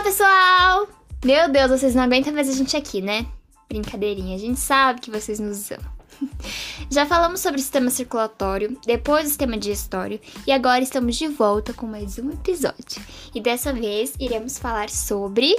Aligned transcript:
Fala 0.00 0.12
pessoal! 0.12 0.88
Meu 1.22 1.46
Deus, 1.50 1.70
vocês 1.70 1.94
não 1.94 2.02
aguentam 2.02 2.32
mais 2.32 2.48
a 2.48 2.52
gente 2.52 2.74
aqui, 2.74 3.02
né? 3.02 3.26
Brincadeirinha, 3.68 4.34
a 4.34 4.38
gente 4.38 4.58
sabe 4.58 4.98
que 4.98 5.10
vocês 5.10 5.38
nos 5.38 5.70
amam. 5.70 5.92
Já 6.90 7.04
falamos 7.04 7.40
sobre 7.40 7.60
o 7.60 7.62
sistema 7.62 7.90
circulatório, 7.90 8.78
depois 8.86 9.26
o 9.26 9.28
sistema 9.28 9.58
digestório 9.58 10.18
e 10.46 10.52
agora 10.52 10.82
estamos 10.82 11.16
de 11.16 11.28
volta 11.28 11.74
com 11.74 11.86
mais 11.86 12.18
um 12.18 12.30
episódio. 12.30 13.02
E 13.34 13.42
dessa 13.42 13.74
vez 13.74 14.14
iremos 14.18 14.58
falar 14.58 14.88
sobre 14.88 15.54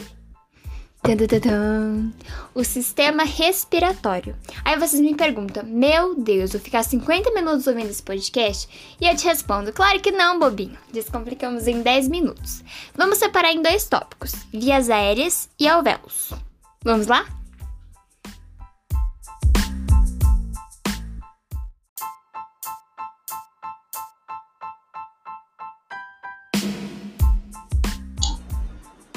o 2.53 2.63
sistema 2.63 3.23
respiratório. 3.23 4.35
Aí 4.63 4.77
vocês 4.77 5.01
me 5.01 5.15
perguntam: 5.15 5.63
Meu 5.65 6.15
Deus, 6.15 6.51
vou 6.51 6.61
ficar 6.61 6.83
50 6.83 7.31
minutos 7.31 7.65
ouvindo 7.65 7.89
esse 7.89 8.03
podcast? 8.03 8.95
E 9.01 9.07
eu 9.07 9.15
te 9.15 9.25
respondo: 9.25 9.73
Claro 9.73 9.99
que 9.99 10.11
não, 10.11 10.37
bobinho. 10.39 10.77
Descomplicamos 10.93 11.67
em 11.67 11.81
10 11.81 12.07
minutos. 12.07 12.63
Vamos 12.95 13.17
separar 13.17 13.51
em 13.51 13.61
dois 13.61 13.85
tópicos: 13.85 14.33
vias 14.53 14.89
aéreas 14.89 15.49
e 15.59 15.67
alvéolos. 15.67 16.33
Vamos 16.83 17.07
lá? 17.07 17.25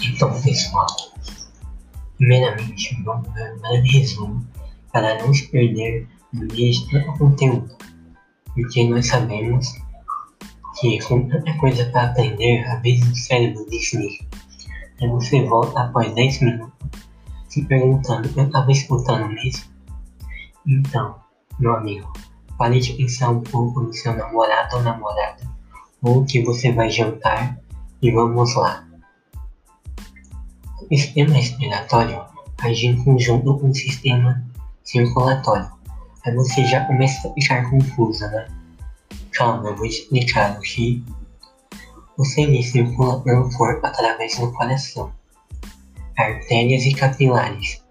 Então, 0.01 0.41
pessoal, 0.43 1.14
primeiramente 2.17 3.03
vamos 3.03 3.29
dar 3.35 3.53
um 3.55 3.59
breve 3.59 3.89
resumo 3.89 4.47
para 4.93 5.19
não 5.23 5.33
se 5.33 5.49
perder 5.49 6.09
no 6.33 6.47
de 6.49 6.91
tanto 6.91 7.19
conteúdo, 7.19 7.77
porque 8.55 8.89
nós 8.89 9.07
sabemos 9.07 9.75
que 10.81 11.01
com 11.05 11.29
tanta 11.29 11.57
coisa 11.59 11.85
para 11.87 12.11
aprender, 12.11 12.65
às 12.65 12.83
vezes 12.83 13.09
o 13.09 13.17
cérebro 13.17 13.67
desliga. 13.71 14.25
Aí 15.01 15.09
você 15.09 15.45
volta 15.45 15.81
após 15.81 16.13
10 16.15 16.41
minutos 16.43 16.75
se 17.49 17.65
perguntando, 17.65 18.29
eu 18.37 18.47
estava 18.47 18.73
escutando 18.73 19.29
mesmo? 19.29 19.65
Então, 20.67 21.17
meu 21.59 21.75
amigo, 21.77 22.13
pare 22.59 22.81
de 22.81 22.95
pensar 22.95 23.31
um 23.31 23.41
pouco 23.41 23.81
no 23.81 23.93
seu 23.93 24.17
namorado 24.17 24.77
ou 24.77 24.83
namorada, 24.83 25.43
ou 26.03 26.25
que 26.25 26.43
você 26.43 26.73
vai 26.73 26.91
jantar, 26.91 27.59
e 28.03 28.11
vamos 28.11 28.55
lá. 28.57 28.85
O 30.91 30.97
sistema 30.97 31.35
respiratório 31.35 32.23
age 32.63 32.89
em 32.89 33.03
conjunto 33.03 33.59
com 33.59 33.71
o 33.71 33.75
sistema 33.75 34.45
circulatório. 34.83 35.71
Aí 36.25 36.35
você 36.35 36.65
já 36.67 36.85
começa 36.85 37.27
a 37.27 37.33
ficar 37.33 37.71
confusa, 37.71 38.29
né? 38.29 38.49
Calma, 39.33 39.71
eu 39.71 39.77
vou 39.77 39.87
explicar 39.87 40.61
que 40.61 41.03
o 42.19 42.25
sangue 42.25 42.63
circula 42.63 43.21
pelo 43.21 43.51
corpo 43.57 43.87
através 43.87 44.39
do 44.39 44.53
coração, 44.53 45.11
artérias 46.17 46.85
e 46.85 46.93
capilares, 46.93 47.83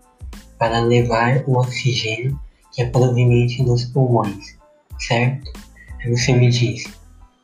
para 0.59 0.79
levar 0.79 1.43
o 1.47 1.57
oxigênio 1.57 2.39
que 2.71 2.83
é 2.83 2.85
proveniente 2.85 3.63
dos 3.63 3.85
pulmões, 3.85 4.57
certo? 4.99 5.51
Aí 5.99 6.09
você 6.09 6.31
me 6.33 6.49
diz, 6.49 6.83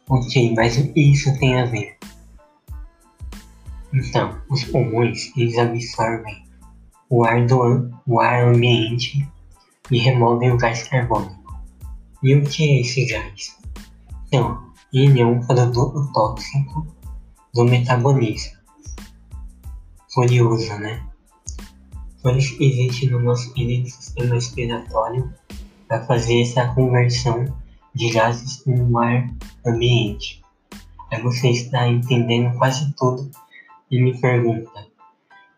ok, 0.07 0.53
mas 0.55 0.77
o 0.77 0.93
que 0.93 1.11
isso 1.11 1.37
tem 1.39 1.59
a 1.59 1.65
ver? 1.65 1.97
Então, 3.93 4.39
os 4.49 4.63
pulmões 4.65 5.35
eles 5.35 5.57
absorvem 5.57 6.43
o 7.09 7.25
ar 7.25 7.45
do 7.47 7.89
o 8.05 8.19
ar 8.19 8.43
ambiente 8.43 9.27
e 9.89 9.97
removem 9.97 10.51
o 10.51 10.57
gás 10.57 10.87
carbônico. 10.87 11.59
E 12.21 12.35
o 12.35 12.43
que 12.43 12.63
é 12.63 12.81
esse 12.81 13.05
gás? 13.05 13.57
Então, 14.27 14.69
ele 14.93 15.19
é 15.19 15.25
um 15.25 15.39
produto 15.39 16.11
tóxico 16.13 16.85
do 17.53 17.65
metabolismo. 17.65 18.57
Curioso, 20.13 20.77
né? 20.79 21.03
Por 22.21 22.35
isso 22.35 22.61
existe 22.61 23.09
no 23.09 23.19
nosso 23.19 23.53
querido 23.53 23.89
sistema 23.89 24.35
respiratório 24.35 25.33
para 25.87 26.05
fazer 26.05 26.41
essa 26.41 26.67
conversão 26.73 27.45
de 27.95 28.11
gases 28.11 28.57
com 28.63 28.91
o 28.91 28.99
ar 28.99 29.27
ambiente. 29.65 30.41
Aí 31.11 31.21
você 31.23 31.49
está 31.49 31.87
entendendo 31.87 32.55
quase 32.57 32.93
tudo 32.95 33.31
e 33.91 34.01
me 34.01 34.19
pergunta: 34.19 34.87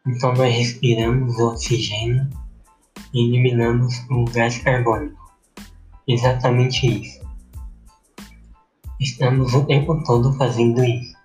então 0.07 0.33
nós 0.33 0.53
respiramos 0.53 1.37
oxigênio 1.39 2.27
e 3.13 3.23
eliminamos 3.23 3.93
o 4.09 4.25
gás 4.25 4.57
carbônico? 4.59 5.19
Exatamente 6.07 6.87
isso. 6.87 7.21
Estamos 8.99 9.53
o 9.53 9.65
tempo 9.65 10.03
todo 10.03 10.33
fazendo 10.33 10.83
isso. 10.83 11.15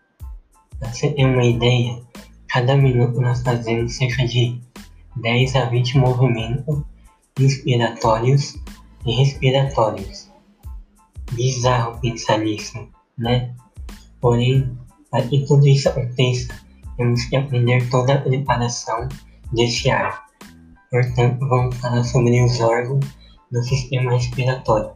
Para 0.78 0.92
você 0.92 1.10
ter 1.10 1.24
uma 1.24 1.44
ideia, 1.44 2.02
cada 2.48 2.76
minuto 2.76 3.20
nós 3.20 3.42
fazemos 3.42 3.96
cerca 3.96 4.26
de 4.26 4.60
10 5.16 5.56
a 5.56 5.64
20 5.66 5.98
movimentos 5.98 6.82
inspiratórios 7.38 8.56
e 9.04 9.12
respiratórios. 9.12 10.30
Bizarro 11.32 12.00
pensar 12.00 12.38
nisso, 12.38 12.88
né? 13.18 13.54
Porém, 14.20 14.76
para 15.10 15.26
que 15.26 15.46
tudo 15.46 15.66
isso 15.66 15.88
aconteça, 15.88 16.65
temos 16.96 17.24
que 17.24 17.36
aprender 17.36 17.88
toda 17.90 18.14
a 18.14 18.20
preparação 18.20 19.08
deste 19.52 19.90
ar. 19.90 20.26
Portanto, 20.90 21.46
vamos 21.48 21.76
falar 21.76 22.04
sobre 22.04 22.42
os 22.42 22.60
órgãos 22.60 23.04
do 23.50 23.62
sistema 23.62 24.12
respiratório. 24.12 24.92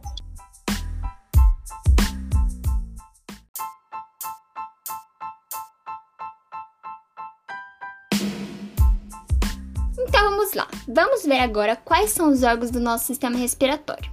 Então 9.99 10.29
vamos 10.29 10.53
lá. 10.53 10.67
Vamos 10.87 11.25
ver 11.25 11.39
agora 11.39 11.75
quais 11.75 12.11
são 12.11 12.29
os 12.29 12.43
órgãos 12.43 12.71
do 12.71 12.79
nosso 12.79 13.05
sistema 13.05 13.37
respiratório. 13.37 14.11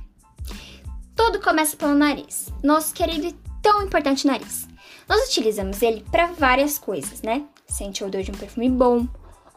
Tudo 1.15 1.41
começa 1.41 1.76
pelo 1.76 1.94
nariz, 1.94 2.53
nosso 2.62 2.94
querido 2.94 3.26
e 3.26 3.32
tão 3.60 3.82
importante 3.82 4.26
nariz. 4.26 4.69
Nós 5.09 5.28
utilizamos 5.28 5.82
ele 5.82 6.05
para 6.10 6.26
várias 6.26 6.78
coisas, 6.78 7.22
né? 7.22 7.44
Sente 7.69 8.03
o 8.03 8.06
odor 8.06 8.23
de 8.23 8.31
um 8.31 8.34
perfume 8.34 8.69
bom, 8.69 9.06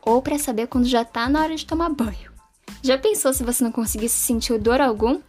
ou 0.01 0.22
para 0.22 0.38
saber 0.38 0.67
quando 0.67 0.85
já 0.85 1.05
tá 1.05 1.29
na 1.29 1.41
hora 1.41 1.55
de 1.55 1.66
tomar 1.66 1.89
banho. 1.89 2.31
Já 2.83 2.97
pensou 2.97 3.33
se 3.33 3.44
você 3.44 3.63
não 3.63 3.72
conseguisse 3.72 4.16
sentir 4.16 4.53
odor 4.53 4.81
algum? 4.81 5.22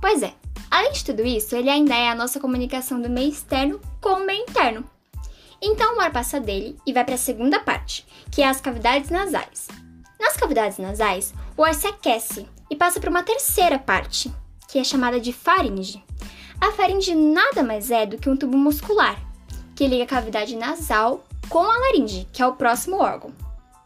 Pois 0.00 0.22
é, 0.22 0.32
além 0.70 0.92
de 0.92 1.04
tudo 1.04 1.24
isso, 1.24 1.56
ele 1.56 1.68
ainda 1.68 1.94
é 1.94 2.08
a 2.08 2.14
nossa 2.14 2.38
comunicação 2.38 3.00
do 3.00 3.10
meio 3.10 3.30
externo 3.30 3.80
com 4.00 4.10
o 4.10 4.26
meio 4.26 4.42
interno. 4.42 4.84
Então 5.60 5.96
o 5.96 6.00
ar 6.00 6.12
passa 6.12 6.38
dele 6.38 6.76
e 6.86 6.92
vai 6.92 7.04
para 7.04 7.16
a 7.16 7.18
segunda 7.18 7.58
parte, 7.58 8.06
que 8.30 8.42
é 8.42 8.48
as 8.48 8.60
cavidades 8.60 9.10
nasais. 9.10 9.66
Nas 10.18 10.36
cavidades 10.36 10.78
nasais, 10.78 11.34
o 11.56 11.64
ar 11.64 11.74
se 11.74 11.86
aquece 11.86 12.46
e 12.70 12.76
passa 12.76 13.00
para 13.00 13.10
uma 13.10 13.22
terceira 13.22 13.78
parte, 13.78 14.32
que 14.68 14.78
é 14.78 14.84
chamada 14.84 15.20
de 15.20 15.32
faringe. 15.32 16.02
A 16.60 16.72
faringe 16.72 17.14
nada 17.14 17.62
mais 17.62 17.90
é 17.90 18.06
do 18.06 18.18
que 18.18 18.30
um 18.30 18.36
tubo 18.36 18.56
muscular, 18.56 19.20
que 19.74 19.86
liga 19.86 20.04
a 20.04 20.06
cavidade 20.06 20.56
nasal 20.56 21.24
com 21.48 21.60
a 21.60 21.78
laringe, 21.78 22.28
que 22.32 22.42
é 22.42 22.46
o 22.46 22.54
próximo 22.54 22.96
órgão. 22.96 23.32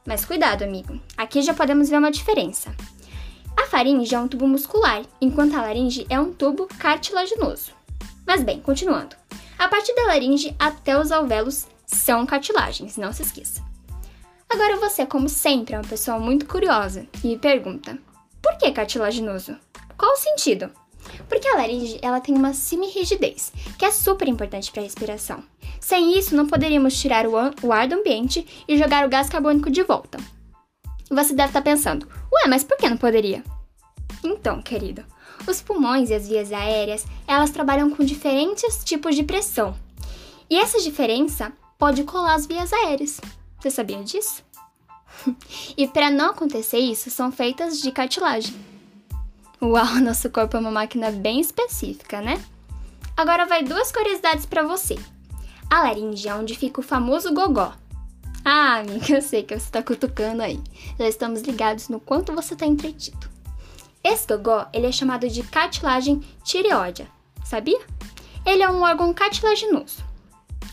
Mas 0.07 0.25
cuidado, 0.25 0.65
amigo, 0.65 1.01
aqui 1.17 1.43
já 1.43 1.55
podemos 1.55 1.89
ver 1.89 1.99
uma 1.99 2.11
diferença. 2.11 2.75
A 3.57 3.67
faringe 3.67 4.15
é 4.15 4.19
um 4.19 4.27
tubo 4.27 4.49
muscular, 4.49 5.03
enquanto 5.21 5.55
a 5.55 5.63
laringe 5.63 6.07
é 6.11 6.19
um 6.19 6.33
tubo 6.33 6.67
cartilaginoso. 6.79 7.73
Mas 8.27 8.43
bem, 8.43 8.61
continuando. 8.61 9.15
A 9.59 9.69
partir 9.69 9.95
da 9.95 10.07
laringe 10.07 10.55
até 10.59 10.99
os 10.99 11.13
alvéolos 11.13 11.67
são 11.87 12.27
cartilagens, 12.27 12.97
não 12.97 13.13
se 13.13 13.23
esqueça. 13.23 13.63
Agora 14.51 14.77
você, 14.77 15.07
como 15.07 15.29
sempre, 15.29 15.75
é 15.75 15.79
uma 15.79 15.89
pessoa 15.89 16.19
muito 16.19 16.47
curiosa 16.47 17.07
e 17.23 17.29
me 17.29 17.39
pergunta: 17.39 17.97
por 18.43 18.59
que 18.59 18.73
cartilaginoso? 18.73 19.57
Qual 19.97 20.13
o 20.13 20.17
sentido? 20.17 20.71
Porque 21.29 21.49
a 21.49 21.57
laringe 21.57 21.99
ela 22.03 22.21
tem 22.21 22.35
uma 22.35 22.55
semirrigidez, 22.55 23.53
que 23.79 23.85
é 23.85 23.91
super 23.91 24.29
importante 24.29 24.71
para 24.71 24.81
a 24.81 24.85
respiração. 24.85 25.43
Sem 25.81 26.19
isso, 26.19 26.35
não 26.35 26.47
poderíamos 26.47 26.99
tirar 26.99 27.27
o 27.27 27.73
ar 27.73 27.89
do 27.89 27.97
ambiente 27.97 28.47
e 28.69 28.79
jogar 28.79 29.07
o 29.07 29.09
gás 29.09 29.29
carbônico 29.29 29.71
de 29.71 29.83
volta. 29.83 30.19
Você 31.11 31.35
deve 31.35 31.51
estar 31.51 31.63
pensando, 31.63 32.09
ué, 32.33 32.49
mas 32.49 32.65
por 32.65 32.77
que 32.77 32.89
não 32.89 32.97
poderia? 32.97 33.45
Então, 34.25 34.63
querido, 34.63 35.05
os 35.47 35.61
pulmões 35.61 36.11
e 36.11 36.15
as 36.15 36.29
vias 36.29 36.53
aéreas, 36.53 37.05
elas 37.27 37.51
trabalham 37.51 37.91
com 37.91 38.05
diferentes 38.05 38.83
tipos 38.85 39.17
de 39.17 39.25
pressão. 39.25 39.75
E 40.49 40.57
essa 40.57 40.81
diferença 40.81 41.53
pode 41.79 42.05
colar 42.05 42.35
as 42.35 42.47
vias 42.47 42.73
aéreas. 42.73 43.21
Você 43.59 43.71
sabia 43.71 44.03
disso? 44.05 44.45
e 45.77 45.87
para 45.89 46.11
não 46.11 46.31
acontecer 46.31 46.79
isso, 46.79 47.11
são 47.11 47.33
feitas 47.33 47.81
de 47.81 47.91
cartilagem. 47.91 48.72
Uau, 49.63 49.95
nosso 50.03 50.29
corpo 50.29 50.57
é 50.57 50.61
uma 50.61 50.73
máquina 50.73 51.13
bem 51.13 51.41
específica, 51.41 52.21
né? 52.21 52.43
Agora 53.17 53.47
vai 53.47 53.63
duas 53.63 53.93
curiosidades 53.93 54.45
para 54.45 54.65
você. 54.65 54.99
A 55.71 55.85
laringe 55.85 56.29
é 56.29 56.35
onde 56.35 56.57
fica 56.57 56.81
o 56.81 56.83
famoso 56.83 57.33
gogó. 57.33 57.73
Ah, 58.45 58.79
amiga, 58.79 59.15
eu 59.15 59.23
sei 59.23 59.45
que 59.45 59.57
você 59.57 59.65
está 59.65 59.81
cutucando 59.81 60.43
aí. 60.43 60.61
Já 60.99 61.07
estamos 61.07 61.43
ligados 61.43 61.89
no 61.89 62.01
quanto 62.01 62.35
você 62.35 62.55
está 62.55 62.67
entretido. 62.67 63.31
Esse 64.03 64.27
gogó, 64.27 64.67
ele 64.73 64.89
é 64.89 64.93
chamado 64.93 65.29
de 65.29 65.45
cartilagem 65.45 66.21
tireóidea, 66.43 67.07
sabia? 67.45 67.79
Ele 68.45 68.65
é 68.65 68.69
um 68.69 68.83
órgão 68.83 69.15
cartilaginoso. 69.15 70.05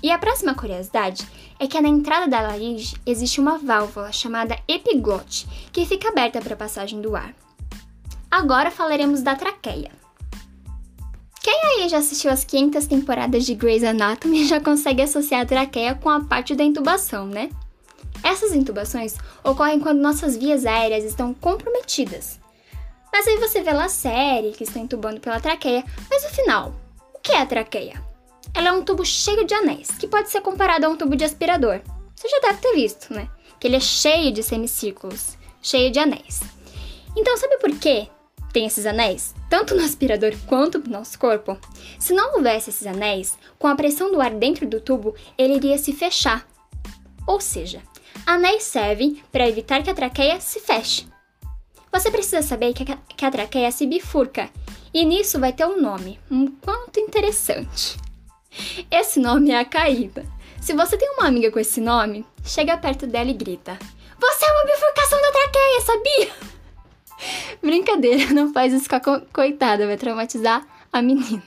E 0.02 0.10
a 0.10 0.18
próxima 0.18 0.56
curiosidade 0.56 1.28
é 1.60 1.68
que 1.68 1.80
na 1.80 1.90
entrada 1.90 2.28
da 2.28 2.42
laringe 2.42 2.96
existe 3.06 3.40
uma 3.40 3.60
válvula 3.60 4.12
chamada 4.12 4.58
epiglote, 4.68 5.48
que 5.72 5.86
fica 5.86 6.10
aberta 6.10 6.42
para 6.42 6.56
a 6.56 6.58
passagem 6.58 7.00
do 7.00 7.16
ar. 7.16 7.36
Agora 8.32 8.70
falaremos 8.70 9.24
da 9.24 9.36
traqueia. 9.36 9.92
Quem 11.42 11.60
aí 11.64 11.90
já 11.90 11.98
assistiu 11.98 12.30
as 12.30 12.44
500 12.44 12.86
temporadas 12.86 13.44
de 13.44 13.56
Grey's 13.56 13.84
Anatomy 13.84 14.46
já 14.48 14.60
consegue 14.60 15.02
associar 15.02 15.42
a 15.42 15.46
traqueia 15.46 15.96
com 15.96 16.10
a 16.10 16.24
parte 16.24 16.54
da 16.56 16.64
intubação, 16.64 17.26
né? 17.26 17.50
Essas 18.24 18.54
intubações 18.54 19.16
ocorrem 19.44 19.80
quando 19.80 20.00
nossas 20.00 20.38
vias 20.38 20.66
aéreas 20.66 21.04
estão 21.04 21.34
comprometidas. 21.34 22.40
Mas 23.12 23.26
aí 23.26 23.38
você 23.38 23.64
vê 23.64 23.74
lá 23.74 23.86
a 23.86 23.90
série 23.90 24.52
que 24.52 24.64
está 24.64 24.80
entubando 24.80 25.20
pela 25.20 25.40
traqueia, 25.40 25.84
mas 26.08 26.24
no 26.24 26.30
final, 26.30 26.76
o 27.16 27.20
que 27.20 27.32
é 27.32 27.42
a 27.42 27.46
traqueia? 27.48 28.04
Ela 28.54 28.70
é 28.70 28.72
um 28.72 28.84
tubo 28.84 29.04
cheio 29.04 29.46
de 29.46 29.56
anéis, 29.56 29.90
que 29.92 30.08
pode 30.08 30.30
ser 30.30 30.42
comparado 30.42 30.86
a 30.86 30.90
um 30.90 30.96
tubo 30.96 31.16
de 31.16 31.24
aspirador. 31.24 31.82
Você 32.16 32.30
já 32.30 32.40
deve 32.42 32.60
ter 32.60 32.76
visto, 32.76 33.12
né? 33.12 33.28
Que 33.60 33.68
ele 33.68 33.78
é 33.78 33.80
cheio 33.80 34.32
de 34.32 34.44
semicírculos, 34.44 35.36
cheio 35.62 35.92
de 35.92 35.98
anéis. 35.98 36.42
Então, 37.16 37.36
sabe 37.38 37.58
por 37.58 37.72
quê 37.80 38.08
tem 38.52 38.66
esses 38.66 38.86
anéis? 38.86 39.34
Tanto 39.50 39.76
no 39.76 39.84
aspirador 39.84 40.34
quanto 40.48 40.80
no 40.80 40.90
nosso 40.90 41.18
corpo? 41.18 41.58
Se 41.98 42.14
não 42.14 42.36
houvesse 42.36 42.70
esses 42.70 42.86
anéis, 42.88 43.38
com 43.58 43.68
a 43.68 43.76
pressão 43.76 44.12
do 44.12 44.22
ar 44.22 44.32
dentro 44.32 44.68
do 44.68 44.82
tubo, 44.82 45.16
ele 45.38 45.56
iria 45.56 45.78
se 45.78 45.94
fechar. 45.94 46.48
Ou 47.28 47.40
seja, 47.40 47.82
anéis 48.26 48.64
servem 48.64 49.22
para 49.32 49.48
evitar 49.48 49.84
que 49.84 49.90
a 49.90 49.94
traqueia 49.94 50.40
se 50.40 50.60
feche. 50.60 51.08
Você 51.92 52.12
precisa 52.12 52.42
saber 52.42 52.74
que 52.74 53.26
a 53.26 53.32
traqueia 53.32 53.72
se 53.72 53.88
bifurca, 53.88 54.50
e 54.94 55.06
nisso 55.06 55.40
vai 55.40 55.54
ter 55.54 55.66
um 55.66 55.82
nome, 55.82 56.20
um 56.30 56.48
quanto 56.48 57.00
interessante. 57.00 57.98
Esse 58.90 59.20
nome 59.20 59.52
é 59.52 59.60
a 59.60 59.66
caída. 59.66 60.26
Se 60.60 60.74
você 60.74 60.98
tem 60.98 61.10
uma 61.12 61.28
amiga 61.28 61.52
com 61.52 61.60
esse 61.60 61.80
nome, 61.80 62.26
chega 62.44 62.78
perto 62.78 63.08
dela 63.08 63.30
e 63.30 63.34
grita: 63.34 63.78
Você 64.20 64.46
é 64.46 64.52
uma 64.52 64.66
bifurcação 64.66 65.22
da 65.22 65.32
traqueia, 65.32 65.82
sabia? 65.82 66.59
Brincadeira, 67.62 68.34
não 68.34 68.54
faz 68.54 68.74
isso 68.74 68.90
com 68.90 68.96
a 68.96 69.22
coitada, 69.22 69.86
vai 69.86 69.98
traumatizar 69.98 70.66
a 70.92 71.02
menina. 71.02 71.44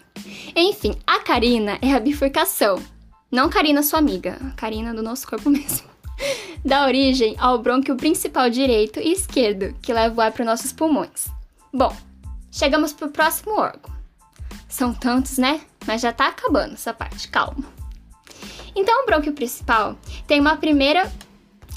Enfim, 0.55 0.97
a 1.07 1.21
Karina 1.21 1.79
é 1.81 1.95
a 1.95 2.01
bifurcação. 2.01 2.83
Não 3.31 3.49
Karina, 3.49 3.83
sua 3.83 3.99
amiga, 3.99 4.39
a 4.41 4.51
Karina 4.51 4.95
do 4.95 5.03
nosso 5.03 5.27
corpo 5.27 5.49
mesmo. 5.51 5.91
Dá 6.65 6.87
origem 6.87 7.35
ao 7.39 7.59
brônquio 7.59 7.97
principal 7.97 8.49
direito 8.49 9.01
e 9.01 9.13
esquerdo, 9.13 9.75
que 9.83 9.93
leva 9.93 10.15
o 10.15 10.21
ar 10.21 10.33
para 10.33 10.45
nossos 10.45 10.73
pulmões. 10.73 11.27
Bom, 11.73 11.95
chegamos 12.51 12.93
para 12.93 13.09
o 13.09 13.11
próximo 13.11 13.59
órgão. 13.59 13.93
São 14.69 14.95
tantos, 14.95 15.39
né? 15.39 15.61
Mas 15.87 16.01
já 16.01 16.13
tá 16.13 16.29
acabando 16.29 16.75
essa 16.75 16.95
parte, 16.95 17.29
calma. 17.29 17.65
Então, 18.77 19.03
o 19.03 19.07
brônquio 19.07 19.33
principal 19.33 19.97
tem 20.27 20.41
uma 20.41 20.57
primeira 20.57 21.11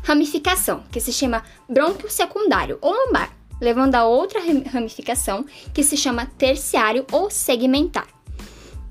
ramificação, 0.03 0.83
que 0.91 0.99
se 0.99 1.11
chama 1.11 1.43
brônquio 1.67 2.09
secundário 2.09 2.77
ou 2.79 2.93
lombar, 2.93 3.31
levando 3.59 3.95
a 3.95 4.05
outra 4.05 4.39
ramificação, 4.71 5.45
que 5.73 5.83
se 5.83 5.97
chama 5.97 6.31
terciário 6.37 7.05
ou 7.11 7.29
segmentar. 7.29 8.07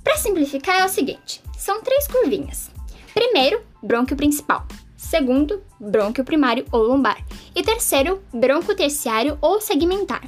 Para 0.03 0.17
simplificar, 0.17 0.81
é 0.81 0.85
o 0.85 0.89
seguinte: 0.89 1.43
são 1.57 1.83
três 1.83 2.07
curvinhas. 2.07 2.71
Primeiro, 3.13 3.63
brônquio 3.83 4.17
principal. 4.17 4.67
Segundo, 4.97 5.63
brônquio 5.79 6.25
primário 6.25 6.67
ou 6.73 6.83
lombar. 6.83 7.25
E 7.55 7.63
terceiro, 7.63 8.23
brônquio 8.33 8.75
terciário 8.75 9.39
ou 9.41 9.61
segmentar. 9.61 10.23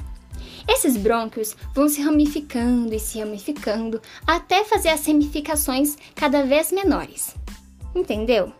Esses 0.67 0.97
brônquios 0.97 1.55
vão 1.73 1.87
se 1.87 2.01
ramificando 2.01 2.93
e 2.93 2.99
se 2.99 3.19
ramificando 3.19 4.01
até 4.25 4.65
fazer 4.65 4.89
as 4.89 5.05
ramificações 5.05 5.97
cada 6.13 6.43
vez 6.43 6.71
menores. 6.71 7.35
Entendeu? 7.95 8.51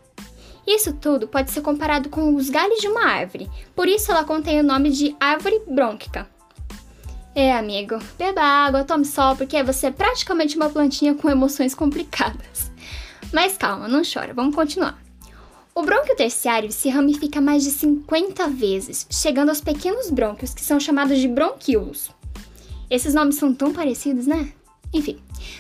Isso 0.67 0.91
tudo 0.91 1.29
pode 1.29 1.49
ser 1.49 1.61
comparado 1.61 2.09
com 2.09 2.35
os 2.35 2.49
galhos 2.49 2.81
de 2.81 2.89
uma 2.89 3.05
árvore, 3.05 3.49
por 3.73 3.87
isso 3.87 4.11
ela 4.11 4.25
contém 4.25 4.59
o 4.59 4.63
nome 4.63 4.89
de 4.89 5.15
árvore 5.17 5.61
brônquica. 5.65 6.27
É, 7.33 7.55
amigo, 7.55 7.97
beba 8.17 8.41
água, 8.41 8.83
tome 8.83 9.05
sol, 9.05 9.37
porque 9.37 9.63
você 9.63 9.87
é 9.87 9.91
praticamente 9.91 10.57
uma 10.57 10.69
plantinha 10.69 11.15
com 11.15 11.29
emoções 11.29 11.73
complicadas. 11.73 12.69
Mas 13.31 13.55
calma, 13.57 13.87
não 13.87 14.01
chora, 14.01 14.33
vamos 14.33 14.55
continuar. 14.55 15.01
O 15.73 15.83
brônquio 15.83 16.15
terciário 16.15 16.71
se 16.71 16.89
ramifica 16.89 17.39
mais 17.39 17.63
de 17.63 17.69
50 17.69 18.47
vezes, 18.47 19.05
chegando 19.09 19.49
aos 19.49 19.61
pequenos 19.61 20.09
brônquios, 20.09 20.53
que 20.53 20.61
são 20.61 20.79
chamados 20.79 21.19
de 21.19 21.27
bronquíolos. 21.27 22.09
Esses 22.89 23.13
nomes 23.13 23.35
são 23.35 23.53
tão 23.53 23.71
parecidos, 23.71 24.25
né? 24.25 24.51
Enfim, 24.93 25.19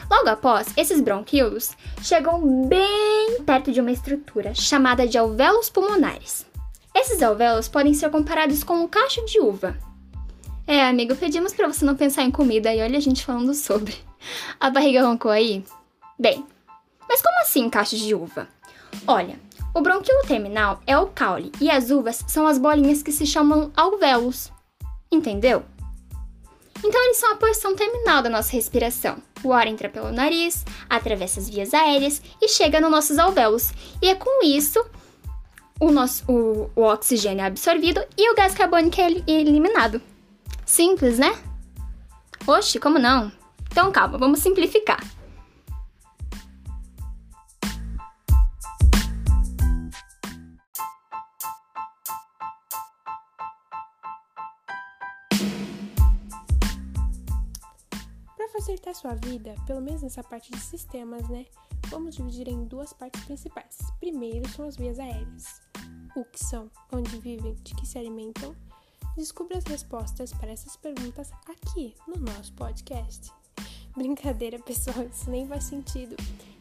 logo 0.09 0.29
após, 0.29 0.67
esses 0.77 1.01
bronquíolos 1.01 1.75
chegam 2.01 2.67
bem 2.67 3.41
perto 3.45 3.71
de 3.71 3.81
uma 3.81 3.91
estrutura 3.91 4.53
chamada 4.55 5.07
de 5.07 5.17
alvéolos 5.17 5.69
pulmonares. 5.69 6.45
Esses 6.95 7.21
alvéolos 7.21 7.67
podem 7.67 7.93
ser 7.93 8.09
comparados 8.09 8.63
com 8.63 8.75
um 8.75 8.87
cacho 8.87 9.23
de 9.25 9.39
uva. 9.39 9.77
É, 10.65 10.85
amigo, 10.85 11.15
pedimos 11.15 11.53
para 11.53 11.67
você 11.67 11.85
não 11.85 11.95
pensar 11.95 12.23
em 12.23 12.31
comida 12.31 12.73
e 12.73 12.81
olha 12.81 12.97
a 12.97 13.01
gente 13.01 13.23
falando 13.23 13.53
sobre. 13.53 13.95
A 14.59 14.69
barriga 14.69 15.05
roncou 15.05 15.31
aí? 15.31 15.63
Bem, 16.19 16.43
mas 17.07 17.21
como 17.21 17.39
assim 17.39 17.69
cacho 17.69 17.95
de 17.95 18.15
uva? 18.15 18.47
Olha, 19.05 19.39
o 19.73 19.81
bronquíolo 19.81 20.27
terminal 20.27 20.81
é 20.87 20.97
o 20.97 21.07
caule 21.07 21.51
e 21.61 21.69
as 21.69 21.91
uvas 21.91 22.23
são 22.27 22.47
as 22.47 22.57
bolinhas 22.57 23.03
que 23.03 23.11
se 23.11 23.25
chamam 23.25 23.71
alvéolos. 23.75 24.51
Entendeu? 25.11 25.63
Então, 26.83 27.03
eles 27.05 27.17
são 27.17 27.31
a 27.31 27.35
porção 27.35 27.75
terminal 27.75 28.21
da 28.21 28.29
nossa 28.29 28.51
respiração. 28.51 29.17
O 29.43 29.53
ar 29.53 29.67
entra 29.67 29.89
pelo 29.89 30.11
nariz, 30.11 30.65
atravessa 30.89 31.39
as 31.39 31.49
vias 31.49 31.73
aéreas 31.73 32.21
e 32.41 32.47
chega 32.47 32.79
nos 32.79 32.91
nossos 32.91 33.17
alvéolos. 33.17 33.71
E 34.01 34.07
é 34.07 34.15
com 34.15 34.43
isso 34.43 34.83
o, 35.79 35.91
nosso, 35.91 36.23
o, 36.31 36.69
o 36.75 36.81
oxigênio 36.83 37.41
é 37.41 37.45
absorvido 37.45 38.03
e 38.17 38.31
o 38.31 38.35
gás 38.35 38.53
carbônico 38.53 38.99
é 38.99 39.11
eliminado. 39.27 40.01
Simples, 40.65 41.17
né? 41.17 41.35
Oxe, 42.45 42.79
como 42.79 42.99
não? 42.99 43.31
Então 43.71 43.91
calma, 43.91 44.17
vamos 44.17 44.39
simplificar. 44.39 45.03
Facilitar 58.87 58.95
sua 58.95 59.15
vida, 59.15 59.55
pelo 59.65 59.81
menos 59.81 60.01
nessa 60.01 60.23
parte 60.23 60.51
de 60.51 60.59
sistemas, 60.59 61.27
né? 61.29 61.45
Vamos 61.87 62.15
dividir 62.15 62.47
em 62.47 62.65
duas 62.65 62.93
partes 62.93 63.23
principais. 63.25 63.77
Primeiro 63.99 64.47
são 64.49 64.67
as 64.67 64.77
vias 64.77 64.99
aéreas. 64.99 65.61
O 66.15 66.23
que 66.23 66.43
são, 66.43 66.69
onde 66.91 67.17
vivem, 67.19 67.53
de 67.55 67.75
que 67.75 67.85
se 67.85 67.97
alimentam. 67.97 68.55
Descubra 69.15 69.57
as 69.57 69.63
respostas 69.63 70.31
para 70.33 70.51
essas 70.51 70.75
perguntas 70.75 71.31
aqui 71.47 71.95
no 72.07 72.17
nosso 72.17 72.53
podcast. 72.53 73.31
Brincadeira, 73.95 74.59
pessoal, 74.59 75.05
isso 75.07 75.29
nem 75.29 75.47
faz 75.47 75.65
sentido. 75.65 76.15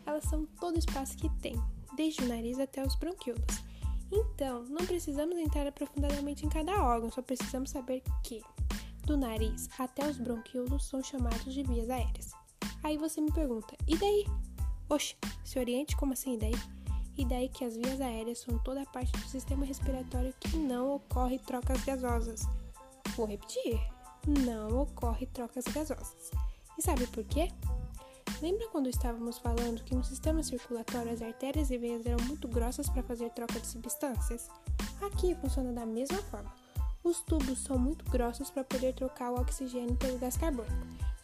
Elas 0.06 0.24
são 0.24 0.46
todo 0.58 0.76
o 0.76 0.78
espaço 0.78 1.16
que 1.16 1.28
tem, 1.40 1.54
desde 1.96 2.22
o 2.22 2.28
nariz 2.28 2.58
até 2.58 2.84
os 2.84 2.94
bronquíolos. 2.96 3.62
Então, 4.10 4.62
não 4.64 4.86
precisamos 4.86 5.36
entrar 5.36 5.66
aprofundadamente 5.66 6.46
em 6.46 6.48
cada 6.48 6.82
órgão, 6.82 7.10
só 7.10 7.20
precisamos 7.20 7.70
saber 7.70 8.02
que 8.22 8.42
do 9.06 9.16
nariz 9.16 9.68
até 9.78 10.04
os 10.08 10.18
bronquíolos 10.18 10.84
são 10.84 11.02
chamados 11.02 11.54
de 11.54 11.62
vias 11.62 11.88
aéreas. 11.88 12.32
Aí 12.82 12.98
você 12.98 13.20
me 13.20 13.32
pergunta, 13.32 13.76
e 13.86 13.96
daí? 13.96 14.26
Oxe, 14.90 15.16
se 15.44 15.58
oriente 15.58 15.96
como 15.96 16.12
assim, 16.12 16.34
e 16.34 16.38
daí? 16.38 16.54
E 17.16 17.24
daí 17.24 17.48
que 17.48 17.64
as 17.64 17.76
vias 17.76 18.00
aéreas 18.00 18.40
são 18.40 18.58
toda 18.58 18.82
a 18.82 18.86
parte 18.86 19.12
do 19.12 19.26
sistema 19.28 19.64
respiratório 19.64 20.34
que 20.40 20.56
não 20.56 20.96
ocorre 20.96 21.38
trocas 21.38 21.82
gasosas. 21.84 22.42
Vou 23.16 23.26
repetir, 23.26 23.80
não 24.26 24.82
ocorre 24.82 25.26
trocas 25.26 25.64
gasosas. 25.64 26.30
E 26.76 26.82
sabe 26.82 27.06
por 27.06 27.24
quê? 27.24 27.48
Lembra 28.42 28.68
quando 28.68 28.88
estávamos 28.88 29.38
falando 29.38 29.82
que 29.84 29.94
no 29.94 30.04
sistema 30.04 30.42
circulatório 30.42 31.12
as 31.12 31.22
artérias 31.22 31.70
e 31.70 31.78
veias 31.78 32.04
eram 32.04 32.22
muito 32.26 32.46
grossas 32.48 32.90
para 32.90 33.04
fazer 33.04 33.30
troca 33.30 33.58
de 33.58 33.66
substâncias? 33.66 34.48
Aqui 35.00 35.34
funciona 35.36 35.72
da 35.72 35.86
mesma 35.86 36.18
forma. 36.24 36.65
Os 37.06 37.20
tubos 37.20 37.60
são 37.60 37.78
muito 37.78 38.04
grossos 38.10 38.50
para 38.50 38.64
poder 38.64 38.92
trocar 38.92 39.30
o 39.30 39.40
oxigênio 39.40 39.94
pelo 39.94 40.18
gás 40.18 40.36
carbônico. 40.36 40.74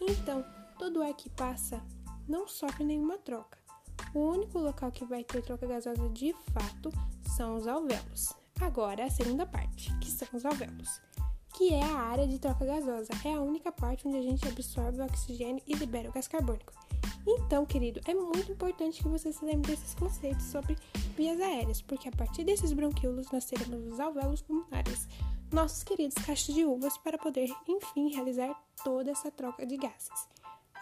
Então, 0.00 0.44
todo 0.78 1.00
o 1.00 1.02
ar 1.02 1.12
que 1.12 1.28
passa 1.28 1.82
não 2.28 2.46
sofre 2.46 2.84
nenhuma 2.84 3.18
troca. 3.18 3.58
O 4.14 4.20
único 4.20 4.60
local 4.60 4.92
que 4.92 5.04
vai 5.04 5.24
ter 5.24 5.42
troca 5.42 5.66
gasosa 5.66 6.08
de 6.10 6.32
fato 6.52 6.92
são 7.36 7.56
os 7.56 7.66
alvéolos. 7.66 8.32
Agora, 8.60 9.06
a 9.06 9.10
segunda 9.10 9.44
parte, 9.44 9.92
que 9.98 10.08
são 10.08 10.28
os 10.32 10.46
alvéolos, 10.46 11.00
que 11.52 11.74
é 11.74 11.82
a 11.82 11.98
área 11.98 12.28
de 12.28 12.38
troca 12.38 12.64
gasosa. 12.64 13.10
É 13.24 13.34
a 13.34 13.40
única 13.40 13.72
parte 13.72 14.06
onde 14.06 14.18
a 14.18 14.22
gente 14.22 14.46
absorve 14.46 15.00
o 15.00 15.04
oxigênio 15.04 15.64
e 15.66 15.74
libera 15.74 16.08
o 16.08 16.12
gás 16.12 16.28
carbônico. 16.28 16.72
Então, 17.26 17.66
querido, 17.66 18.00
é 18.06 18.14
muito 18.14 18.52
importante 18.52 19.02
que 19.02 19.08
você 19.08 19.32
se 19.32 19.44
lembre 19.44 19.72
desses 19.72 19.94
conceitos 19.94 20.44
sobre 20.44 20.78
vias 21.16 21.40
aéreas, 21.40 21.82
porque 21.82 22.08
a 22.08 22.12
partir 22.12 22.44
desses 22.44 22.72
bronquíolos 22.72 23.32
nós 23.32 23.46
teremos 23.46 23.92
os 23.92 23.98
alvéolos 23.98 24.42
pulmonares, 24.42 25.08
nossos 25.52 25.82
queridos 25.82 26.14
cachos 26.24 26.54
de 26.54 26.64
uvas 26.64 26.96
para 26.98 27.18
poder, 27.18 27.48
enfim, 27.68 28.14
realizar 28.14 28.54
toda 28.82 29.10
essa 29.10 29.30
troca 29.30 29.66
de 29.66 29.76
gases. 29.76 30.28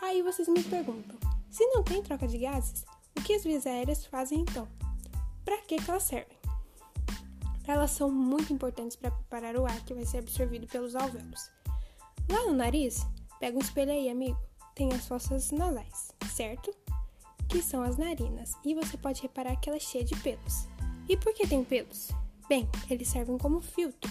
Aí 0.00 0.23
vocês 0.23 0.49
me 0.49 0.62
perguntam: 0.62 1.19
se 1.50 1.67
não 1.67 1.83
tem 1.83 2.03
troca 2.03 2.27
de 2.27 2.39
gases, 2.39 2.85
o 3.19 3.23
que 3.23 3.35
as 3.35 3.45
vias 3.45 3.67
aéreas 3.67 4.07
fazem 4.07 4.41
então? 4.41 4.69
para 5.50 5.59
que, 5.62 5.77
que 5.77 5.91
elas 5.91 6.05
servem? 6.05 6.39
Elas 7.67 7.91
são 7.91 8.09
muito 8.09 8.53
importantes 8.53 8.97
para 8.97 9.11
preparar 9.11 9.57
o 9.57 9.67
ar 9.67 9.85
que 9.85 9.93
vai 9.93 10.07
ser 10.07 10.19
absorvido 10.19 10.67
pelos 10.69 10.95
alvéolos. 10.95 11.50
Lá 12.31 12.47
no 12.47 12.55
nariz, 12.55 13.05
pega 13.41 13.57
um 13.57 13.61
espelho 13.61 13.91
aí, 13.91 14.09
amigo. 14.09 14.39
Tem 14.77 14.93
as 14.93 15.09
fossas 15.09 15.50
nasais, 15.50 16.12
certo? 16.33 16.73
Que 17.49 17.61
são 17.61 17.83
as 17.83 17.97
narinas, 17.97 18.55
e 18.65 18.75
você 18.75 18.97
pode 18.97 19.23
reparar 19.23 19.57
que 19.57 19.69
ela 19.69 19.77
é 19.77 19.81
cheia 19.81 20.05
de 20.05 20.15
pelos. 20.17 20.69
E 21.09 21.17
por 21.17 21.35
que 21.35 21.49
tem 21.49 21.65
pelos? 21.65 22.11
Bem, 22.49 22.69
eles 22.89 23.09
servem 23.09 23.37
como 23.37 23.61
filtro. 23.61 24.11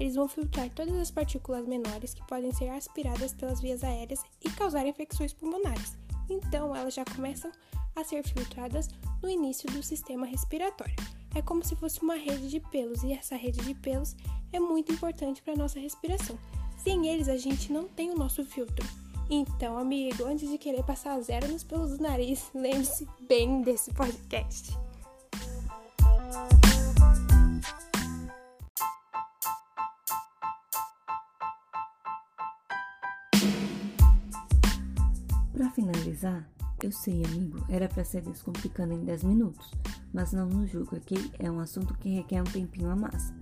Eles 0.00 0.14
vão 0.14 0.26
filtrar 0.26 0.70
todas 0.70 0.94
as 0.94 1.10
partículas 1.10 1.66
menores 1.66 2.14
que 2.14 2.26
podem 2.26 2.50
ser 2.52 2.70
aspiradas 2.70 3.34
pelas 3.34 3.60
vias 3.60 3.84
aéreas 3.84 4.22
e 4.42 4.48
causar 4.50 4.86
infecções 4.86 5.34
pulmonares. 5.34 5.96
Então, 6.30 6.74
elas 6.74 6.94
já 6.94 7.04
começam 7.04 7.52
a 7.94 8.02
ser 8.02 8.26
filtradas 8.26 8.88
no 9.22 9.28
início 9.28 9.70
do 9.70 9.82
sistema 9.82 10.26
respiratório. 10.26 10.96
É 11.34 11.42
como 11.42 11.62
se 11.62 11.76
fosse 11.76 12.02
uma 12.02 12.14
rede 12.14 12.48
de 12.48 12.60
pelos, 12.60 13.02
e 13.02 13.12
essa 13.12 13.36
rede 13.36 13.60
de 13.60 13.74
pelos 13.74 14.16
é 14.52 14.58
muito 14.58 14.90
importante 14.90 15.42
para 15.42 15.52
a 15.52 15.56
nossa 15.56 15.78
respiração. 15.78 16.38
Sem 16.78 17.06
eles, 17.06 17.28
a 17.28 17.36
gente 17.36 17.70
não 17.70 17.86
tem 17.86 18.10
o 18.10 18.16
nosso 18.16 18.42
filtro. 18.42 18.86
Então, 19.28 19.76
amigo, 19.76 20.24
antes 20.24 20.48
de 20.48 20.56
querer 20.56 20.82
passar 20.82 21.20
zero 21.20 21.46
nos 21.46 21.62
pelos 21.62 21.98
do 21.98 22.02
nariz, 22.02 22.50
lembre-se 22.54 23.06
bem 23.20 23.60
desse 23.60 23.92
podcast. 23.92 24.76
Para 35.70 35.84
finalizar, 35.84 36.50
eu 36.82 36.90
sei, 36.90 37.24
amigo, 37.24 37.64
era 37.68 37.88
para 37.88 38.04
ser 38.04 38.22
descomplicando 38.22 38.92
em 38.92 39.04
10 39.04 39.22
minutos, 39.22 39.70
mas 40.12 40.32
não 40.32 40.48
nos 40.48 40.68
julga 40.68 40.98
que 40.98 41.14
é 41.38 41.48
um 41.48 41.60
assunto 41.60 41.94
que 41.94 42.16
requer 42.16 42.40
um 42.40 42.44
tempinho 42.44 42.90
a 42.90 42.96
mais. 42.96 43.32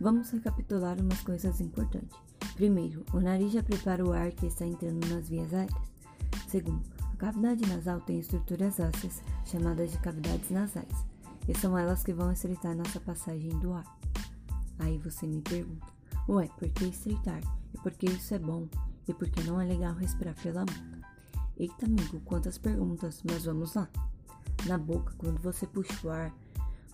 Vamos 0.00 0.30
recapitular 0.30 1.00
umas 1.00 1.20
coisas 1.22 1.60
importantes. 1.60 2.16
Primeiro, 2.54 3.04
o 3.12 3.18
nariz 3.18 3.52
já 3.52 3.60
prepara 3.60 4.04
o 4.04 4.12
ar 4.12 4.30
que 4.30 4.46
está 4.46 4.64
entrando 4.64 5.04
nas 5.08 5.28
vias 5.28 5.52
aéreas. 5.52 5.90
Segundo, 6.46 6.80
a 7.12 7.16
cavidade 7.16 7.66
nasal 7.66 8.00
tem 8.02 8.20
estruturas 8.20 8.78
ósseas, 8.78 9.20
chamadas 9.44 9.90
de 9.90 9.98
cavidades 9.98 10.50
nasais, 10.50 11.04
e 11.48 11.58
são 11.58 11.76
elas 11.76 12.04
que 12.04 12.12
vão 12.12 12.30
estreitar 12.30 12.76
nossa 12.76 13.00
passagem 13.00 13.50
do 13.58 13.72
ar. 13.72 13.98
Aí 14.78 14.96
você 14.98 15.26
me 15.26 15.42
pergunta, 15.42 15.88
ué, 16.28 16.48
por 16.56 16.68
que 16.68 16.84
estreitar? 16.84 17.40
E 17.74 17.78
por 17.78 17.90
que 17.90 18.06
isso 18.06 18.32
é 18.32 18.38
bom? 18.38 18.68
E 19.08 19.12
por 19.12 19.28
que 19.28 19.42
não 19.42 19.60
é 19.60 19.66
legal 19.66 19.92
respirar 19.94 20.36
pela 20.40 20.64
boca? 20.64 20.93
Eita, 21.56 21.86
amigo, 21.86 22.20
quantas 22.24 22.58
perguntas, 22.58 23.22
mas 23.22 23.44
vamos 23.44 23.74
lá. 23.74 23.88
Na 24.66 24.76
boca, 24.76 25.14
quando 25.16 25.40
você 25.40 25.64
puxa 25.66 25.94
o 26.02 26.10
ar, 26.10 26.34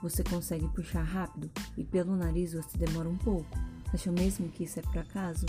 você 0.02 0.22
consegue 0.22 0.68
puxar 0.68 1.02
rápido 1.02 1.50
e 1.78 1.84
pelo 1.84 2.14
nariz 2.14 2.52
você 2.52 2.76
demora 2.76 3.08
um 3.08 3.16
pouco. 3.16 3.48
Achou 3.92 4.12
mesmo 4.12 4.50
que 4.50 4.64
isso 4.64 4.78
é 4.78 4.82
por 4.82 4.98
acaso? 4.98 5.46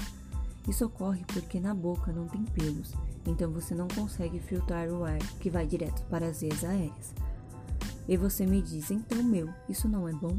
Isso 0.68 0.86
ocorre 0.86 1.26
porque 1.34 1.60
na 1.60 1.74
boca 1.74 2.14
não 2.14 2.28
tem 2.28 2.44
pelos, 2.46 2.94
então 3.26 3.52
você 3.52 3.76
não 3.76 3.88
consegue 3.90 4.40
filtrar 4.40 4.88
o 4.90 5.04
ar 5.04 5.20
que 5.40 5.50
vai 5.50 5.68
direto 5.68 6.04
para 6.04 6.28
as 6.28 6.40
vias 6.40 6.64
aéreas. 6.64 7.14
E 8.08 8.16
você 8.16 8.46
me 8.46 8.62
diz, 8.62 8.92
então, 8.92 9.22
meu, 9.24 9.50
isso 9.68 9.90
não 9.90 10.08
é 10.08 10.14
bom? 10.14 10.38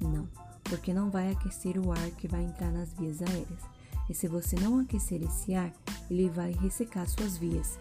Não, 0.00 0.28
porque 0.64 0.92
não 0.92 1.10
vai 1.10 1.32
aquecer 1.32 1.78
o 1.78 1.90
ar 1.90 2.10
que 2.12 2.28
vai 2.28 2.44
entrar 2.44 2.70
nas 2.70 2.92
vias 2.92 3.22
aéreas. 3.22 3.73
E 4.08 4.14
se 4.14 4.28
você 4.28 4.56
não 4.56 4.78
aquecer 4.78 5.22
esse 5.22 5.54
ar, 5.54 5.72
ele 6.10 6.28
vai 6.28 6.52
ressecar 6.52 7.08
suas 7.08 7.38
vias. 7.38 7.78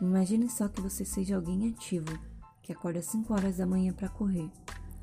Imagine 0.00 0.48
só 0.48 0.68
que 0.68 0.80
você 0.80 1.04
seja 1.04 1.36
alguém 1.36 1.68
ativo, 1.68 2.06
que 2.62 2.72
acorda 2.72 3.00
às 3.00 3.06
5 3.06 3.32
horas 3.32 3.56
da 3.56 3.66
manhã 3.66 3.92
para 3.92 4.08
correr. 4.08 4.50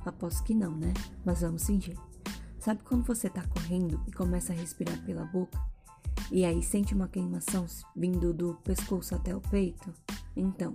Aposto 0.06 0.44
que 0.44 0.54
não, 0.54 0.76
né? 0.76 0.94
Mas 1.26 1.42
vamos 1.42 1.66
fingir. 1.66 1.98
Sabe 2.60 2.84
quando 2.84 3.06
você 3.06 3.30
tá 3.30 3.46
correndo 3.48 4.02
e 4.08 4.12
começa 4.12 4.54
a 4.54 4.56
respirar 4.56 5.02
pela 5.06 5.26
boca? 5.26 5.60
E 6.32 6.46
aí 6.46 6.62
sente 6.64 6.94
uma 6.94 7.08
queimação 7.08 7.66
vindo 7.96 8.34
do 8.34 8.56
pescoço 8.64 9.16
até 9.16 9.36
o 9.36 9.42
peito? 9.42 9.94
Então, 10.36 10.72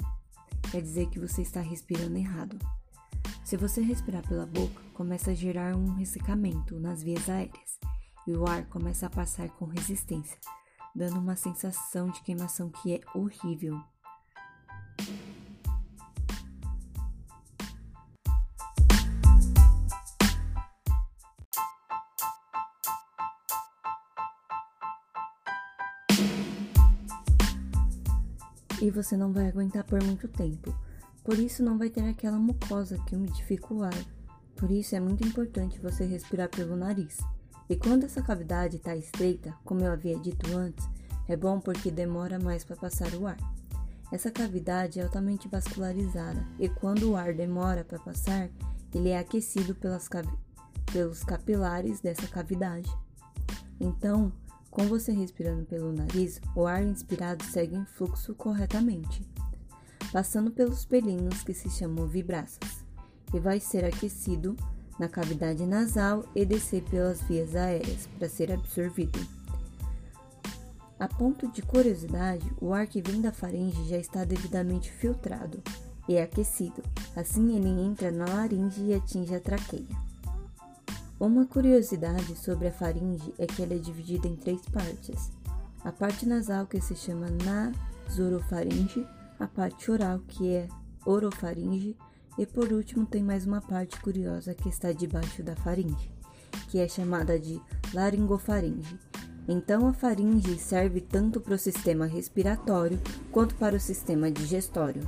quer 0.70 0.82
dizer 0.82 1.08
que 1.08 1.18
você 1.18 1.42
está 1.42 1.60
respirando 1.60 2.16
errado. 2.16 2.58
Se 3.44 3.56
você 3.56 3.80
respirar 3.80 4.26
pela 4.26 4.46
boca, 4.46 4.80
começa 4.94 5.30
a 5.30 5.34
gerar 5.34 5.76
um 5.76 5.94
ressecamento 5.94 6.78
nas 6.80 7.02
vias 7.02 7.28
aéreas 7.28 7.78
e 8.26 8.32
o 8.32 8.46
ar 8.46 8.66
começa 8.66 9.06
a 9.06 9.10
passar 9.10 9.48
com 9.50 9.66
resistência, 9.66 10.38
dando 10.94 11.18
uma 11.18 11.36
sensação 11.36 12.08
de 12.08 12.22
queimação 12.22 12.70
que 12.70 12.94
é 12.94 13.00
horrível. 13.14 13.80
E 28.80 28.90
você 28.90 29.16
não 29.16 29.32
vai 29.32 29.48
aguentar 29.48 29.84
por 29.84 30.02
muito 30.02 30.28
tempo. 30.28 30.74
Por 31.22 31.38
isso 31.38 31.62
não 31.62 31.78
vai 31.78 31.88
ter 31.88 32.06
aquela 32.06 32.38
mucosa 32.38 32.98
que 33.06 33.16
umidifica 33.16 33.72
o 33.72 33.82
ar. 33.82 33.94
Por 34.56 34.70
isso 34.70 34.94
é 34.94 35.00
muito 35.00 35.26
importante 35.26 35.80
você 35.80 36.04
respirar 36.04 36.50
pelo 36.50 36.76
nariz. 36.76 37.18
E 37.68 37.76
quando 37.76 38.04
essa 38.04 38.22
cavidade 38.22 38.76
está 38.76 38.94
estreita, 38.94 39.54
como 39.64 39.80
eu 39.80 39.92
havia 39.92 40.18
dito 40.18 40.54
antes, 40.56 40.86
é 41.26 41.36
bom 41.36 41.58
porque 41.58 41.90
demora 41.90 42.38
mais 42.38 42.64
para 42.64 42.76
passar 42.76 43.14
o 43.14 43.26
ar. 43.26 43.38
Essa 44.12 44.30
cavidade 44.30 45.00
é 45.00 45.02
altamente 45.02 45.48
vascularizada 45.48 46.46
e 46.58 46.68
quando 46.68 47.10
o 47.10 47.16
ar 47.16 47.32
demora 47.32 47.82
para 47.84 47.98
passar, 47.98 48.50
ele 48.94 49.08
é 49.08 49.18
aquecido 49.18 49.74
pelas 49.74 50.08
pelos 50.92 51.24
capilares 51.24 52.00
dessa 52.00 52.28
cavidade. 52.28 52.90
Então, 53.80 54.32
com 54.70 54.86
você 54.86 55.12
respirando 55.12 55.64
pelo 55.64 55.92
nariz, 55.92 56.40
o 56.54 56.66
ar 56.66 56.82
inspirado 56.84 57.44
segue 57.44 57.74
em 57.74 57.84
fluxo 57.84 58.34
corretamente, 58.34 59.26
passando 60.12 60.50
pelos 60.50 60.84
pelinhos 60.84 61.42
que 61.42 61.54
se 61.54 61.70
chamam 61.70 62.06
vibraças, 62.06 62.84
e 63.32 63.40
vai 63.40 63.58
ser 63.58 63.84
aquecido 63.84 64.54
na 64.98 65.08
cavidade 65.08 65.66
nasal 65.66 66.24
e 66.34 66.44
descer 66.44 66.82
pelas 66.84 67.20
vias 67.22 67.54
aéreas 67.54 68.06
para 68.18 68.28
ser 68.28 68.52
absorvido. 68.52 69.18
A 70.98 71.08
ponto 71.08 71.48
de 71.48 71.60
curiosidade, 71.60 72.50
o 72.60 72.72
ar 72.72 72.86
que 72.86 73.02
vem 73.02 73.20
da 73.20 73.32
faringe 73.32 73.88
já 73.88 73.98
está 73.98 74.24
devidamente 74.24 74.90
filtrado 74.90 75.62
e 76.08 76.18
aquecido, 76.18 76.82
assim 77.16 77.56
ele 77.56 77.68
entra 77.68 78.10
na 78.10 78.26
laringe 78.26 78.82
e 78.82 78.94
atinge 78.94 79.34
a 79.34 79.40
traqueia. 79.40 80.04
Uma 81.18 81.46
curiosidade 81.46 82.36
sobre 82.36 82.68
a 82.68 82.72
faringe 82.72 83.34
é 83.38 83.46
que 83.46 83.62
ela 83.62 83.74
é 83.74 83.78
dividida 83.78 84.28
em 84.28 84.36
três 84.36 84.60
partes: 84.66 85.30
a 85.84 85.90
parte 85.90 86.26
nasal, 86.26 86.66
que 86.66 86.80
se 86.80 86.94
chama 86.94 87.26
nasorofaringe, 87.30 89.06
a 89.38 89.46
parte 89.46 89.90
oral, 89.90 90.20
que 90.28 90.54
é 90.54 90.68
orofaringe, 91.06 91.96
e 92.38 92.46
por 92.46 92.72
último 92.72 93.06
tem 93.06 93.22
mais 93.22 93.46
uma 93.46 93.60
parte 93.60 94.00
curiosa 94.00 94.54
que 94.54 94.68
está 94.68 94.92
debaixo 94.92 95.42
da 95.42 95.56
faringe, 95.56 96.10
que 96.68 96.78
é 96.78 96.88
chamada 96.88 97.38
de 97.38 97.60
laringofaringe 97.92 98.98
então, 99.46 99.86
a 99.86 99.92
faringe 99.92 100.58
serve 100.58 101.00
tanto 101.00 101.40
para 101.40 101.54
o 101.54 101.58
sistema 101.58 102.06
respiratório 102.06 102.98
quanto 103.30 103.54
para 103.56 103.76
o 103.76 103.80
sistema 103.80 104.30
digestório. 104.30 105.02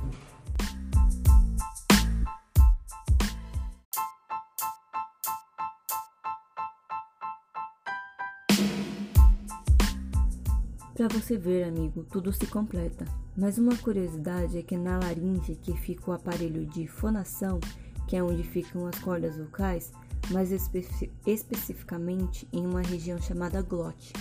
Para 10.97 11.09
você 11.09 11.37
ver, 11.37 11.65
amigo, 11.65 12.03
tudo 12.09 12.33
se 12.33 12.47
completa. 12.47 13.05
Mas 13.37 13.59
uma 13.59 13.77
curiosidade 13.77 14.57
é 14.57 14.63
que 14.63 14.75
na 14.75 14.97
laringe, 14.97 15.53
que 15.53 15.71
fica 15.77 16.09
o 16.09 16.13
aparelho 16.15 16.65
de 16.65 16.87
fonação, 16.87 17.59
que 18.07 18.15
é 18.15 18.23
onde 18.23 18.41
ficam 18.41 18.87
as 18.87 18.97
cordas 18.97 19.37
vocais, 19.37 19.91
mais 20.31 20.51
espe 20.51 20.87
especificamente 21.23 22.47
em 22.51 22.65
uma 22.65 22.81
região 22.81 23.21
chamada 23.21 23.61
glote. 23.61 24.11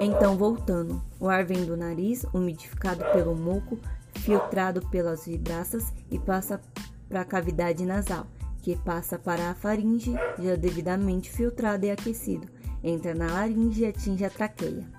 Então, 0.00 0.38
voltando, 0.38 1.02
o 1.20 1.28
ar 1.28 1.44
vem 1.44 1.66
do 1.66 1.76
nariz, 1.76 2.24
umidificado 2.32 3.04
pelo 3.12 3.36
muco, 3.36 3.78
filtrado 4.14 4.80
pelas 4.88 5.26
vibraças 5.26 5.92
e 6.10 6.18
passa 6.18 6.58
para 7.06 7.20
a 7.20 7.26
cavidade 7.26 7.84
nasal, 7.84 8.26
que 8.62 8.76
passa 8.76 9.18
para 9.18 9.50
a 9.50 9.54
faringe, 9.54 10.14
já 10.38 10.56
devidamente 10.56 11.30
filtrado 11.30 11.84
e 11.84 11.90
aquecido, 11.90 12.48
entra 12.82 13.14
na 13.14 13.26
laringe 13.26 13.82
e 13.82 13.86
atinge 13.86 14.24
a 14.24 14.30
traqueia, 14.30 14.95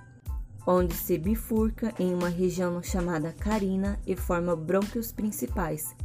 onde 0.69 0.93
se 0.93 1.17
bifurca 1.17 1.93
em 1.97 2.13
uma 2.13 2.27
região 2.27 2.83
chamada 2.83 3.31
carina 3.31 3.97
e 4.05 4.17
forma 4.17 4.53
brônquios 4.53 5.13
principais, 5.13 5.95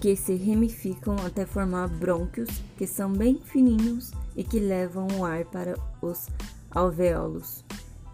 que 0.00 0.16
se 0.16 0.34
ramificam 0.34 1.14
até 1.16 1.44
formar 1.44 1.88
brônquios, 1.88 2.48
que 2.78 2.86
são 2.86 3.12
bem 3.12 3.38
fininhos 3.44 4.12
e 4.34 4.42
que 4.42 4.58
levam 4.58 5.06
o 5.18 5.26
ar 5.26 5.44
para 5.44 5.78
os 6.00 6.26
alvéolos, 6.70 7.62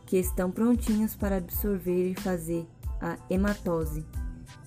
que 0.04 0.18
estão 0.18 0.50
prontinhos 0.50 1.14
para 1.14 1.36
absorver 1.36 2.10
e 2.10 2.20
fazer 2.20 2.66
a 3.00 3.16
hematose, 3.30 4.04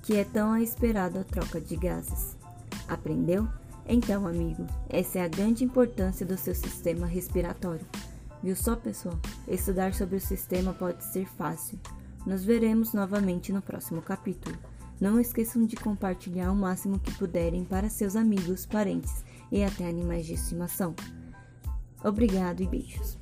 que 0.02 0.16
é 0.16 0.24
tão 0.24 0.56
esperada 0.56 1.26
troca 1.26 1.60
de 1.60 1.76
gases. 1.76 2.38
Aprendeu? 2.88 3.48
Então, 3.86 4.26
amigo, 4.26 4.66
essa 4.88 5.20
é 5.20 5.24
a 5.24 5.28
grande 5.28 5.66
importância 5.66 6.26
do 6.26 6.38
seu 6.38 6.56
sistema 6.56 7.06
respiratório. 7.06 7.86
Viu 8.44 8.56
só, 8.56 8.76
pessoal? 8.76 9.20
Estudar 9.48 9.94
sobre 9.94 10.16
o 10.16 10.22
sistema 10.22 10.74
pode 10.74 11.04
ser 11.04 11.28
fácil. 11.28 11.80
Nos 12.26 12.44
veremos 12.44 12.94
novamente 12.94 13.54
no 13.54 13.62
próximo 13.62 14.02
capítulo. 14.02 14.58
Não 15.00 15.20
esqueçam 15.20 15.66
de 15.66 15.76
compartilhar 15.76 16.52
o 16.52 16.56
máximo 16.56 17.00
que 17.00 17.14
puderem 17.16 17.64
para 17.64 17.90
seus 17.90 18.16
amigos, 18.16 18.66
parentes 18.66 19.24
e 19.52 19.64
até 19.64 19.88
animais 19.88 20.26
de 20.26 20.34
estimação. 20.34 20.96
Obrigado 22.04 22.62
e 22.62 22.68
beijos. 22.68 23.21